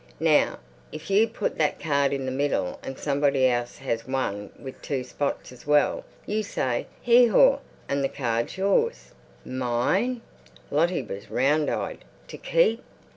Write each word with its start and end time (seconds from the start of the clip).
Now, 0.19 0.57
if 0.91 1.11
you 1.11 1.27
put 1.27 1.59
that 1.59 1.79
card 1.79 2.11
in 2.11 2.25
the 2.25 2.31
middle 2.31 2.79
and 2.81 2.97
somebody 2.97 3.45
else 3.45 3.77
has 3.77 4.07
one 4.07 4.49
with 4.59 4.81
two 4.81 5.03
spots 5.03 5.51
as 5.51 5.67
well, 5.67 6.03
you 6.25 6.41
say 6.41 6.87
'Hee 7.03 7.27
haw,' 7.27 7.59
and 7.87 8.03
the 8.03 8.09
card's 8.09 8.57
yours." 8.57 9.11
"Mine?" 9.45 10.21
Lottie 10.71 11.03
was 11.03 11.29
round 11.29 11.69
eyed. 11.69 12.03
"To 12.29 12.37
keep?" 12.39 12.81